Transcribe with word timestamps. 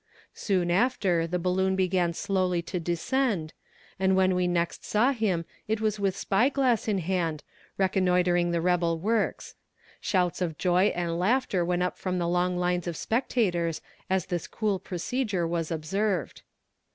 Soon 0.33 0.71
after 0.71 1.27
the 1.27 1.37
balloon 1.37 1.75
began 1.75 2.11
slowly 2.11 2.63
to 2.63 2.79
descend, 2.79 3.53
and 3.99 4.15
when 4.15 4.33
we 4.33 4.47
next 4.47 4.83
saw 4.83 5.11
him 5.11 5.45
it 5.67 5.79
was 5.79 5.99
with 5.99 6.17
spyglass 6.17 6.87
in 6.87 6.97
hand, 6.97 7.43
reconnoitering 7.77 8.49
the 8.49 8.61
rebel 8.61 8.97
works. 8.97 9.53
Shouts 9.99 10.41
of 10.41 10.57
joy 10.57 10.85
and 10.95 11.19
laughter 11.19 11.63
went 11.63 11.83
up 11.83 11.99
from 11.99 12.17
the 12.17 12.27
long 12.27 12.57
lines 12.57 12.87
of 12.87 12.97
spectators 12.97 13.79
as 14.09 14.25
this 14.25 14.47
cool 14.47 14.79
procedure 14.79 15.47
was 15.47 15.69
observed. 15.69 16.41